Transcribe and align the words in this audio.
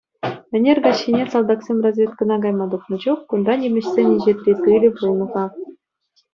Ӗнер 0.59 0.77
каҫхине, 0.85 1.19
салтаксем 1.33 1.77
разведкӑна 1.87 2.37
кайма 2.47 2.65
тухнӑ 2.73 2.97
чух, 3.05 3.19
кунта 3.35 3.53
нимӗҫсен 3.67 4.07
инҫетри 4.15 4.53
тылӗ 4.67 4.89
пулнӑ-ха. 4.99 5.45